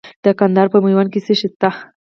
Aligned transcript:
د 0.23 0.25
کندهار 0.39 0.67
په 0.73 0.79
میوند 0.85 1.09
کې 1.13 1.19
څه 1.25 1.33
شی 1.39 1.47
شته؟ 1.51 1.69